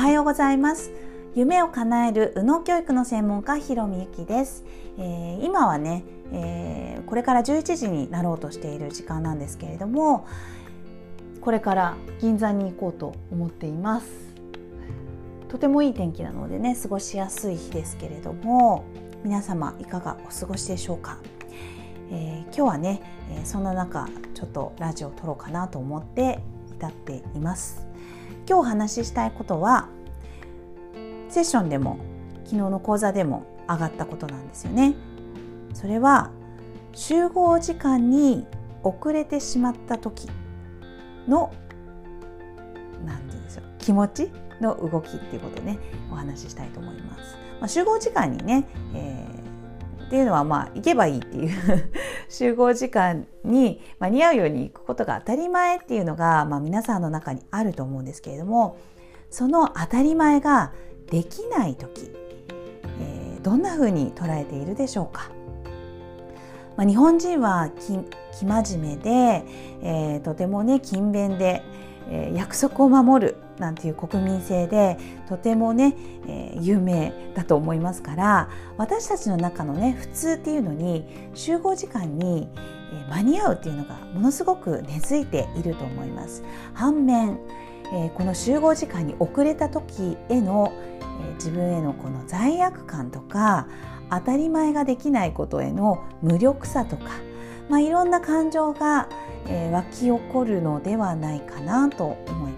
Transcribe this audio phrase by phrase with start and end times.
[0.00, 0.92] はようございます。
[1.34, 4.64] 夢を叶える右脳教育の専門家ひろみゆきです、
[4.96, 10.26] えー、今はね、えー、これから11時になろうとしている時間なんですけれども
[11.42, 14.06] これから銀座に行こうと思っています。
[15.50, 18.86] とてもいい天気なのでね過ごしやすい日ですけれども
[19.22, 21.18] 皆様いかがお過ごしでしょうか、
[22.10, 23.02] えー、今日はね、
[23.38, 26.40] えそんな中ちょっとラジオを撮ろうかなと思って
[26.80, 27.86] 至っています
[28.48, 29.88] 今日お話ししたいことは
[31.28, 31.98] セッションでも
[32.44, 34.94] 昨日の講座でも上がったことなんですよね。
[35.72, 36.32] それは
[36.92, 38.44] 集合時間に
[38.82, 40.28] 遅れてしまった時
[41.28, 41.52] の
[43.06, 45.78] 何て言うんでしょう気持ちの動きっていうことね
[46.10, 47.36] お話ししたいと思います。
[47.60, 49.24] まあ、集合時間にね、え、
[50.10, 51.50] っていうのはまあ行けばいいっていう
[52.28, 58.76] 集合時間に間に合うように行くことが当たり前っていうのが、まあ、皆さんの中にあると思うんですけれども
[59.30, 60.72] その当たり前が
[61.12, 62.10] できない時、
[63.00, 65.30] えー、どんなふうに捉えているでしょうか、
[66.76, 68.04] まあ、日本人は生
[68.44, 69.44] 真面目で、
[69.80, 71.62] えー、とてもね勤勉で、
[72.08, 75.94] えー、約束を守るなんていう国民性でとてもね、
[76.26, 82.48] えー、有名だと思いますから私たちの中のね普通っていうのに集合時間に
[83.08, 86.42] 間に合うっていうのがものすごく根付いていると思います。
[86.74, 87.38] 反面
[87.92, 93.66] えー、この集合時間に遅れた時への、えー、自分へのこの罪悪感とか
[94.10, 97.10] 当たり前ができないことへの無力さとか、
[97.68, 99.08] まあ、いろんな感情が、
[99.46, 102.49] えー、湧き起こるのではないかなと思います。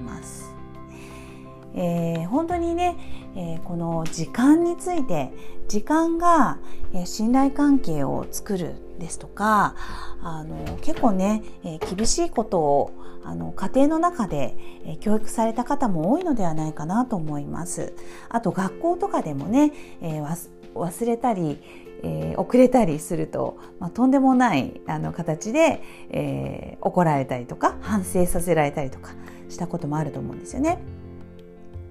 [1.74, 2.96] えー、本当にね、
[3.36, 5.32] えー、この時間について
[5.68, 6.58] 時間が、
[6.92, 9.74] えー、信頼関係を作るですとか
[10.22, 12.92] あの結構ね、え厳しいことを
[13.24, 17.94] あの家庭の中で、え教育された方も多いのではないかなと思います。
[18.28, 21.60] あと学校とかでもね、え忘れたり、
[22.02, 29.12] えー、遅れたりすると、まあ、とんでもないあの形で、えー、怒られたりとか反省させられたりとか
[29.48, 30.78] したこともあると思うんですよね。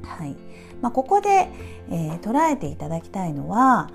[0.04, 0.36] はい
[0.82, 1.50] まあ、ここで、
[1.90, 3.90] えー、捉えていただきたいのは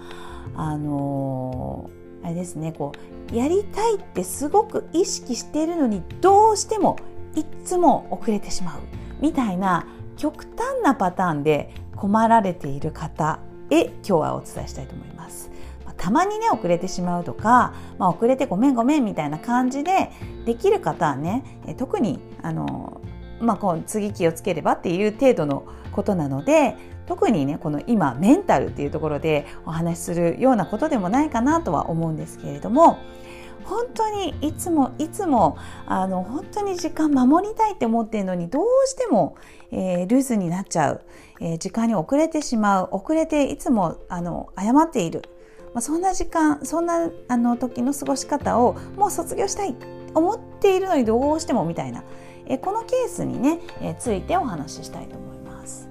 [0.54, 2.92] あのー、あれですねこ
[3.32, 6.96] うやりたいってすごく意識しているのにどうしても
[7.34, 8.80] いつも遅れてしまう
[9.20, 13.40] みたいな極端なパターンで困られている方
[13.70, 15.50] へ今日はお伝えしたいと思います。
[15.96, 20.10] たまにね遅れてしまうとか、まあ、遅れてごめんごめんみたいな感じで
[20.44, 21.42] できる方はね
[21.78, 23.00] 特にあの、
[23.40, 26.76] まあ、こう次気をつければっていう程度のことなので
[27.06, 32.98] 特にねこの今メンタルっていうところでお話しするようなことでもないかなとは思うんですけれども
[33.64, 39.36] 本当にいつもいつもあの本当に時間守りたいって思ってるのにどうしても、
[39.72, 41.02] えー、ルーズになっちゃう、
[41.40, 42.88] えー、時間に遅れてしまう。
[42.92, 45.22] 遅れていつもあの謝っている、
[45.74, 49.74] まあ、そんな時間そんなあの時の過ごし方をもう卒業したい。
[50.16, 52.02] 思っているのにどうしてもみたいな、
[52.46, 55.88] え、このケースにね、えついてお話ししたいと思います。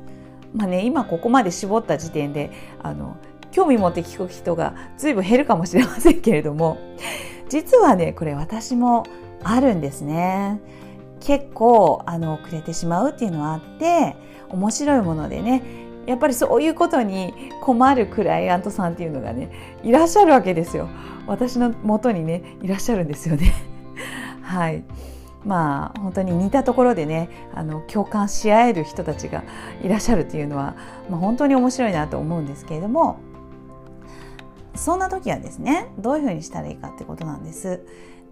[0.55, 2.49] まあね、今ここまで絞った時点で
[2.81, 3.17] あの
[3.51, 6.77] 興味持って聞く人が随分減るかもしれませんけれども
[7.47, 9.05] 実はねこれ私も
[9.43, 10.59] あるんですね。
[11.21, 14.15] 結構あの遅れてしまうっていうのはあって
[14.49, 15.63] 面白いものでね
[16.05, 20.89] やっぱりそういうことに困るクライアントさんっていうのがねいらっしゃるわけですよ。
[21.25, 23.53] 私の元にねいらっしゃるんですよね。
[24.43, 24.83] はい。
[25.45, 29.43] まあ本当に似たところでねあの共感し合える人たちが
[29.83, 30.75] いらっしゃるっていうのは、
[31.09, 33.19] まあ、本当に面白いなと思うんですけれども
[34.75, 37.81] そんな時はですねどういうふうにしたらいいかってことなんです。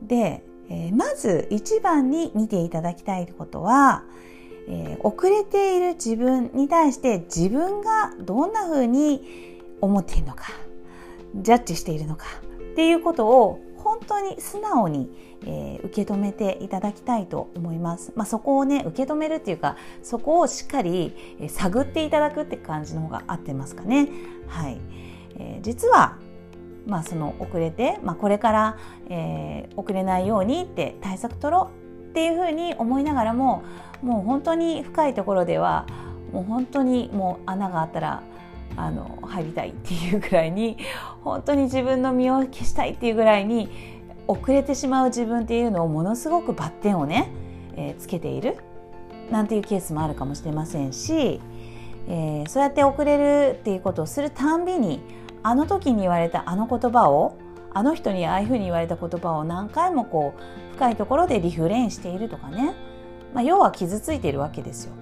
[0.02, 4.04] で、えー、まず一番に見ていただきたいことは、
[4.68, 10.46] えー、遅れている自分に対して自分がどんなふうに思っているのか
[11.36, 12.26] ジャッジしているのか
[12.74, 15.10] っていうことを本当に素直に、
[15.46, 18.14] えー、受け止めていただきたいと思います。
[18.16, 24.08] まあ、そこをね受け止めるっていうかそこをしっかり、えー、探っていただくって感じの方が合ってますかね。
[24.48, 24.80] はい、
[25.38, 26.18] えー、実は
[26.86, 28.78] まあ、その遅れて、まあ、これから、
[29.10, 31.72] えー、遅れないようにって対策取ろ
[32.08, 33.64] うっていうふうに思いながらも
[34.02, 35.88] もう本当に深いところでは
[36.34, 38.24] もう本当にもう穴があったら
[38.76, 40.78] あの入りたいっていうぐらいに
[41.24, 43.70] 本当に自分の身を消したいっていうぐらいに
[44.28, 47.30] 遅れてしまう自分っていうのをものすごくバッテンをね、
[47.76, 48.58] えー、つけている
[49.32, 51.40] なんていうケースもあるかもしれませんし、
[52.08, 55.02] えー、そうやって遅れるっていうことをするたんびに
[55.44, 57.38] あの時に言われたあの言葉を
[57.74, 62.74] あの人にああいうふうに言われた言葉を何回もこう深いところでリフレインしているとかね、
[63.34, 64.94] まあ、要は傷ついているわけですよ。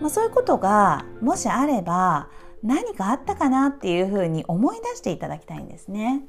[0.00, 2.28] まあ、そういうことがもしあれば
[2.66, 6.26] 何かあったかなっていうふうに思い出していただきたいんですね。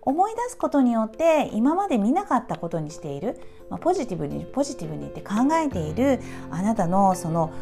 [0.00, 7.52] 思い出すことによって今まで見なかったことにしている、まあ、ポジティブにポジティブにって考えているあなたのその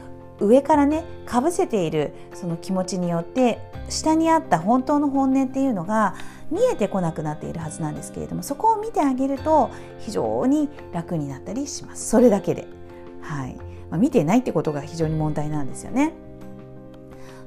[0.40, 3.58] 上からねかぶせているその気持ちによって
[3.88, 6.16] 下にあった本当の本音っていうのが
[6.50, 9.70] 見えてこなくなっているはずなんですけれどもそこを見てあげると
[10.00, 12.66] 非常に楽になったりしますそれだけで、
[13.22, 13.54] はい
[13.90, 16.12] まあ、見てないってことが非常に問題なんですよね。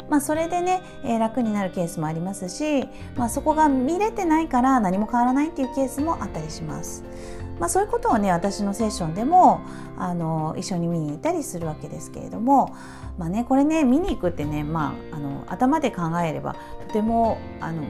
[0.09, 7.03] まあ、それでね、えー、楽になるケースもありますし、まあ、そこが見れてないから何も変わらないっていうケースもあったりします。
[7.59, 9.61] まあ、そういうことをね私のセッションでも
[9.97, 12.75] あの一緒に見に行ったりするわけですけれども、
[13.17, 16.55] まあね、これね見に行くってね、まあ、あの頭で考えれば
[16.87, 17.81] とてもあの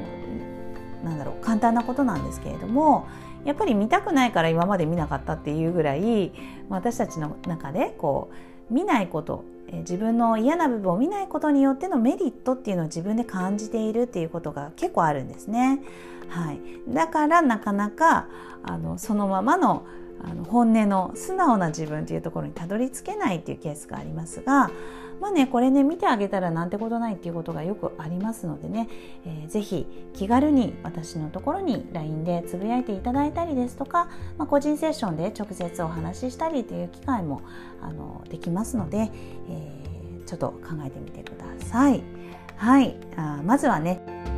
[1.04, 3.08] なんだろう簡単なことなんですけれども
[3.46, 6.34] やっぱり見たくないから今まで見なかったっていうぐらい
[6.70, 15.82] 私たちの中でこう見ないこと自分の嫌な部分を見ないことによってのメリットっていうのを自分で感じているっていうことが結構あるんですね。
[16.30, 18.28] はい、だからなかなか
[18.64, 19.86] あのそのままの
[20.24, 24.72] あの本音の素直な自分というところにたどり着けないっていうケースがありますが
[25.20, 28.88] まあねこれね見てあげたらなんてことないっていうことがよくありますのでね、
[29.26, 37.42] えー、ぜひ気軽に私のところに LINE でつぶやいていただいたりですとか、まあ、個人セッションで直接お話ししたりという機会も
[37.82, 39.10] あのできますので、
[39.50, 42.04] えー、ちょっと考えてみてください。
[42.58, 42.96] はい。
[43.16, 44.37] あまずはね。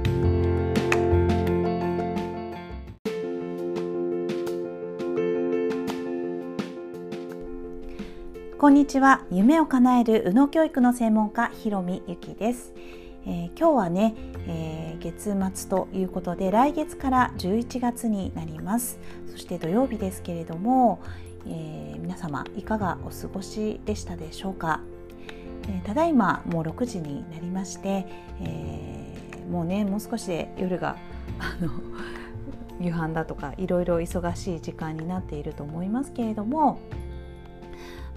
[8.70, 9.26] こんにちは。
[9.32, 12.72] 夢を叶える右脳教育の専門家ひろみゆきです、
[13.26, 14.14] えー、今日はね、
[14.48, 19.00] えー、月末ということで来月から11月になります。
[19.32, 21.02] そして土曜日ですけれども、
[21.48, 24.82] えー、皆様いかがお過ごしでしたでしょうか、
[25.68, 28.06] えただいまもう6時になりまして、
[28.40, 29.16] え
[29.50, 30.96] もうねもう少しで夜が
[31.42, 31.72] あの
[32.80, 36.78] 夕飯だとかいろいろ忙しい時間になっていると思いますけれども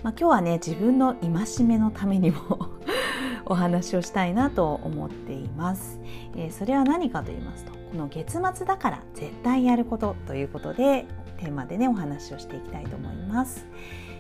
[0.03, 2.69] まあ、今日はね自分の戒めのためにも
[3.47, 6.01] お話をしたいなと思っています、
[6.37, 11.07] えー、それは何かと言いますとこの月末だから絶対やることということで
[11.39, 13.67] テーマでねお話をしていきたいと思います、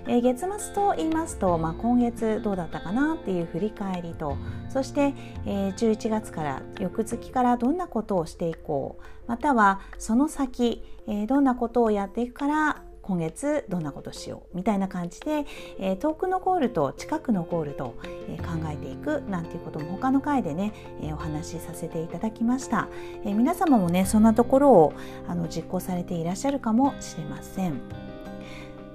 [0.06, 4.36] えー、月末と言いますと、まあ、今月どうだったかなっていう振り返りと
[4.68, 5.14] そして、
[5.46, 15.44] えー、11月から翌月からどんなことをしていこうまたはその先、えー、どんなことをやっていくから今月どんなことしようみたいな感じで、
[15.78, 17.94] えー、遠くのゴールと近くのゴールと、
[18.30, 20.72] え、考えていくなんていうことも他の回でね、
[21.02, 22.88] え、お話しさせていただきました、
[23.26, 24.94] え皆様もねそんなところを
[25.28, 27.82] あの実行されていらっしゃるかもしれません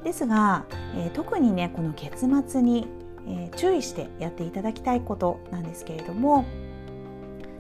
[0.03, 0.65] ですが、
[0.95, 2.87] え特にねこの月末に、
[3.27, 6.43] え注意してやっていただきたいことなんですけれども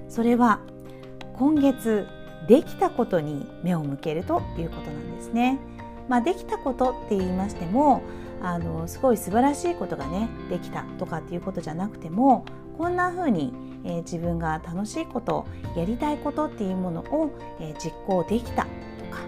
[0.09, 0.61] それは
[1.37, 2.07] 今月
[2.47, 5.59] できたことに目を向けるということなんですね。
[6.07, 8.01] まあ、できたことって言いましても
[8.41, 12.45] あのすごい素晴らしいことがねできたとかっていうことじゃなくても
[12.77, 18.67] こんな風に、えー、自分が楽しいことやりたいことっていうものを、えー、実行できたと
[19.09, 19.19] か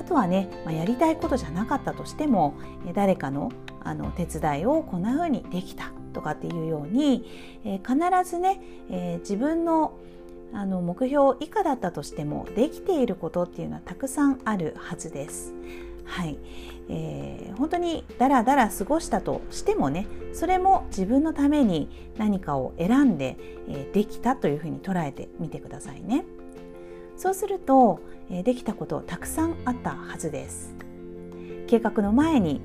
[0.00, 2.54] あとはね、まあ、やりたいことじゃなかったとしても、
[2.86, 3.52] えー、誰かの
[3.84, 7.26] あの手伝いをこんな風にできたとかっていうように、
[7.64, 9.94] え必ずね、え自分の
[10.52, 15.54] あの目標以下だったとしてもできていることっていうのはたくさんあるはずです。
[16.04, 16.38] はい、
[16.88, 23.36] えー、本当にだらだら過ごしたとしてもねそれも自分のために何かを選んで、
[23.68, 26.24] えー、できたというふうに捉えてみてくださいね。
[27.16, 30.74] そうすると、えー、できたことたくさんあったはずです。
[31.66, 32.60] 計画の前に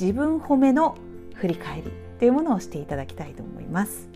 [0.00, 0.96] 自分褒めの
[1.34, 4.08] 振り返りというものをしていただきたいと思います。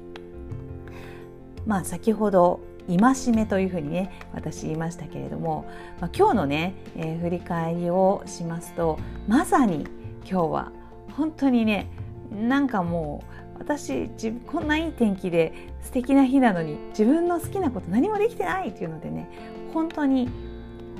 [1.66, 5.66] まあ先ほど戒めというふうにね私言いましたけれども、
[6.00, 9.87] まあ、今日のね、えー、振り返りをしますとまさに
[10.28, 10.73] 今日は
[11.16, 11.88] 本当にね
[12.33, 13.25] なんかも
[13.57, 15.52] う私自分こんないい天気で
[15.83, 19.28] 素敵な日なのに自分の好きなこと何もできてないっていうのでね
[19.75, 20.28] 本当に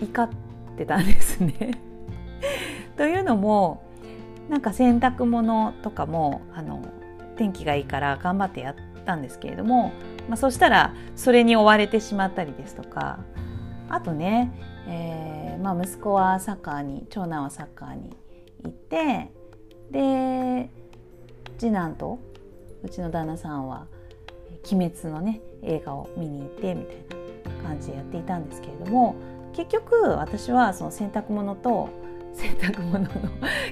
[0.00, 0.30] 怒っ
[0.76, 1.73] てたんですね。
[2.97, 3.83] というのも
[4.49, 6.83] なんか洗濯物とかもあの
[7.37, 9.92] 天気がいいから頑張ってやったんですけれども
[10.28, 13.20] まあ、そしたらそれに追われてしまったりですとか。
[13.90, 14.52] あとね、
[14.87, 18.16] えーまあ、息子はサッカーに長男はサッカーに
[18.64, 19.30] 行って
[19.90, 20.70] で
[21.58, 22.18] 次男と
[22.82, 23.87] うちの旦那さんは
[24.70, 26.97] 「鬼滅」のね映画を見に行ってみたい
[27.62, 29.16] な感じでやっていたんですけれども
[29.54, 31.88] 結局私はその洗濯物と
[32.35, 33.08] 洗濯物の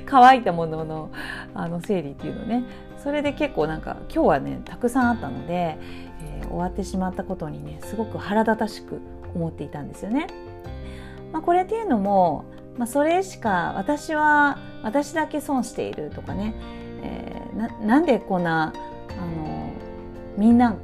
[0.07, 1.11] 乾いたものの
[1.55, 2.65] あの整理っていうのね
[3.03, 5.79] それで結構なんか今日はねたくさんあったので、
[6.23, 9.01] えー、終わってしまったことにねすごく腹立たしく
[9.35, 10.27] 思っていたんですよね。
[11.33, 12.45] まあ、これっていうのも、
[12.79, 16.55] まあ、それしか私は私だけ損しているとかね、
[17.03, 18.73] えー、なんでこんな
[19.11, 19.71] あの
[20.37, 20.77] みんな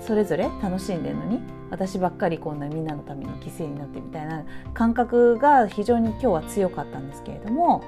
[0.00, 1.40] それぞれ楽しんでるのに
[1.70, 7.84] 私ばっかりこんなみんなのために犠牲になってみたいな感覚が非常に今日は強かったんですけれども、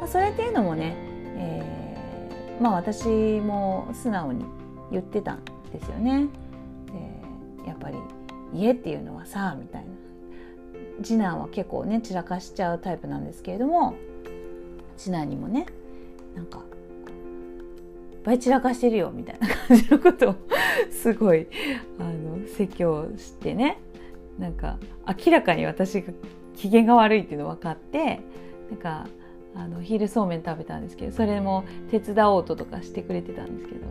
[0.00, 0.94] まあ、それっていうのもね、
[1.36, 1.79] えー、
[2.60, 3.08] まあ私
[3.40, 4.44] も素直に
[4.90, 6.28] 言ってたんですよね。
[7.62, 7.98] でやっぱり
[8.52, 9.88] 家っていうのはさみたいな
[11.02, 13.94] 次男は結構ね散らかしちゃうタイプなんですけれども
[14.96, 15.66] 次男にもね
[16.34, 16.62] なんかい
[18.16, 20.34] っぱい散らかしてるよみたいな感じのことを
[20.90, 21.46] すごい
[21.98, 23.78] あの説教してね
[24.38, 24.78] なんか
[25.24, 26.12] 明らかに私が
[26.56, 28.20] 機嫌が悪いっていうの分かって
[28.70, 29.06] なんか
[29.54, 33.86] あの昼そうめん食べたんですけどそれも手伝おうととかしてくれてたんですけど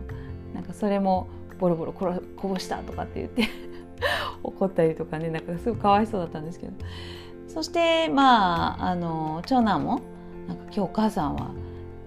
[0.54, 3.48] なんかそれもボロボロこぼしたとかって言って
[4.42, 6.72] 怒ったりとかねなんかすごいかわいそうだったんですけど。
[7.52, 10.00] そしてまああの長男も
[10.46, 11.50] なんか今日お母さんは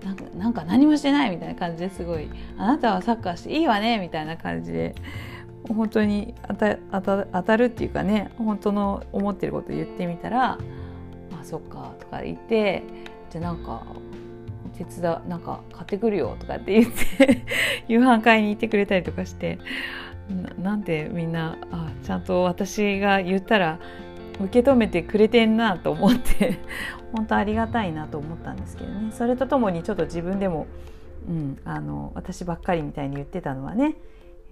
[0.03, 4.95] なんかなんか何もしてないみたいな感じですごいあなたはサッカーしていいわねみたいな感じで
[5.67, 10.57] 本当に当た当た当たるっていうかね本当の思ってること言ってみたら
[11.37, 12.83] 「あそっか」とか言って
[13.33, 13.83] 「じゃあなんか
[14.77, 17.45] 手伝なんか買ってくるよ」とかって言って
[17.87, 19.57] 夕飯買いに行ってくれたりとかして
[20.61, 23.79] なんてみんなあちゃんと私が言ったら
[24.39, 26.59] 受け止めてくれてんなと思って
[27.11, 30.67] 本当ありがたいなと思ったんですけどねそれとともにちょっと自分でも、
[31.27, 33.95] うん、あの私ばっかりみたいに言ってたのはね、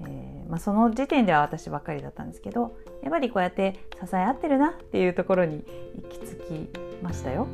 [0.01, 5.63] えー、まあ、その時点では私ばっかりだったんですけどやっぱりこうやって支え合ってるなっていうところに
[5.95, 7.47] 行き着きましたよ。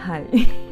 [0.00, 0.26] はい。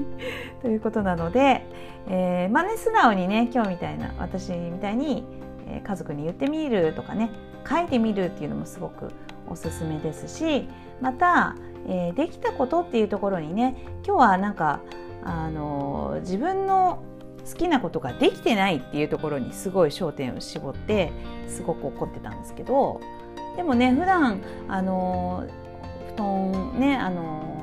[0.63, 1.63] ということなので、
[2.09, 5.25] えー、まあね素直にね今日みたいな私みたいに、
[5.67, 7.31] えー、家族に言ってみるとかね
[7.69, 9.13] 書いてみるっていうのもすごく
[9.49, 10.69] おすすめですし
[11.01, 11.55] また、
[11.87, 14.81] えー、できたことっていうところにね今日はなんか
[15.25, 17.03] あの自分の
[17.49, 21.13] 好きなことができてないっていうところにすごい焦点を絞って
[21.47, 23.01] すごく怒ってたんですけど
[23.57, 25.45] でもね普段あの
[26.15, 27.58] 布団ねあの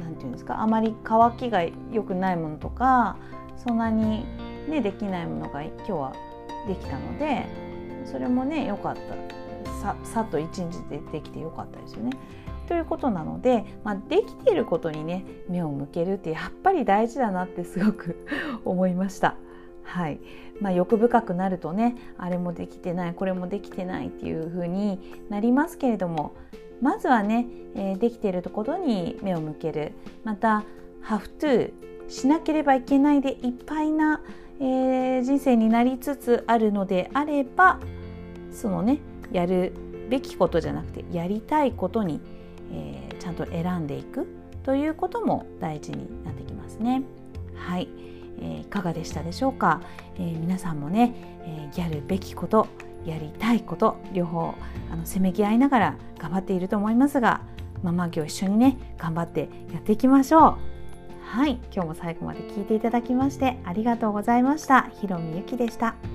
[0.00, 3.16] なんていうんですかあまり乾きが良くないものとか
[3.56, 4.24] そんなに
[4.68, 6.12] ねできないものが今日は
[6.66, 7.46] できたので
[8.04, 12.12] それもね良かったささっと一日でできて良かったですよね。
[12.66, 18.26] ということなので、まあ、できていることにね目を向けるってやっぱり大事だなってすごく
[18.64, 19.36] 思いました。
[19.82, 20.18] はい
[20.60, 24.98] まあ、欲深くなるとねあれもできてないこれもできてないっていう風に
[25.28, 26.32] なりますけれども
[26.80, 29.92] まずはね、えー、できているところに目を向ける。
[30.24, 30.64] また
[31.04, 31.72] 「have to」
[32.08, 34.20] しなければいけないでいっぱいな、
[34.60, 37.80] えー、人生になりつつあるのであれば
[38.52, 38.98] そのね
[39.32, 39.72] やる
[40.10, 42.20] べきことじゃなくてやりたいことに
[42.72, 44.26] えー、ちゃんと選んでいく。
[44.64, 47.02] ということも大事になってきますね。
[47.54, 47.88] はい、
[48.40, 49.82] えー、いかがでしたでしょうか、
[50.16, 51.14] えー、皆さんもね、
[51.46, 52.66] えやるべきこと
[53.06, 54.54] やりたいこと両方
[54.90, 57.42] あのせめぎ合いながら頑張っていると思いますが
[57.82, 60.74] ママ業一緒にね頑張ってやっていきましょう
[61.24, 66.13] はい今日も最後まで聞いていただきましてありがとうございましたひろみゆきでした。